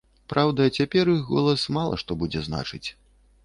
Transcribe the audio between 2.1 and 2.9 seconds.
будзе значыць.